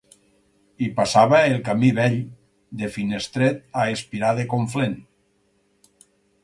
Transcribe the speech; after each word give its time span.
Hi 0.83 0.85
passava 0.99 1.41
el 1.49 1.59
Camí 1.67 1.91
Vell 1.99 2.17
de 2.81 2.91
Finestret 2.97 3.63
a 3.83 3.87
Espirà 3.99 4.35
de 4.43 4.49
Conflent. 4.57 4.99